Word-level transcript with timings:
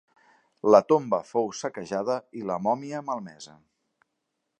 La 0.75 0.79
tomba 0.91 1.19
fou 1.31 1.51
saquejada 1.59 2.15
i 2.39 2.41
la 2.53 2.57
mòmia 2.69 3.03
malmesa. 3.11 3.55